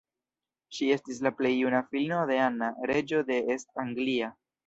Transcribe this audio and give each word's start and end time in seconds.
Ŝi 0.75 0.87
estis 0.95 1.19
la 1.25 1.31
plej 1.41 1.51
juna 1.57 1.81
filino 1.91 2.23
de 2.31 2.39
Anna, 2.45 2.71
reĝo 2.93 3.23
de 3.31 3.39
East 3.57 3.85
Anglia. 3.87 4.35